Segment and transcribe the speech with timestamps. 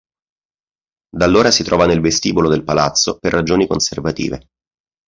[1.15, 4.47] Da allora si trova nel vestibolo del Palazzo per ragioni conservative.